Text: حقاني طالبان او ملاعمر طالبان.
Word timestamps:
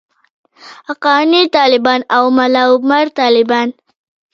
حقاني 0.87 1.41
طالبان 1.57 2.01
او 2.17 2.23
ملاعمر 2.37 3.05
طالبان. 3.19 3.69